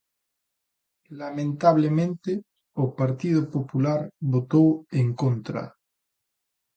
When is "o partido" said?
2.83-3.41